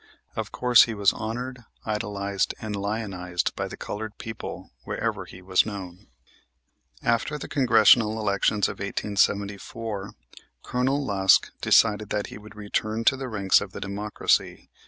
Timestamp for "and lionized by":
2.59-3.67